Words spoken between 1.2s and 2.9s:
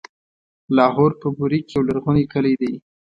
په بوري کې يو لرغونی کلی دی.